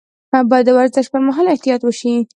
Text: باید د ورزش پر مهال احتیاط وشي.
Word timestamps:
باید 0.49 0.65
د 0.67 0.71
ورزش 0.77 1.05
پر 1.11 1.21
مهال 1.27 1.45
احتیاط 1.49 1.81
وشي. 1.85 2.13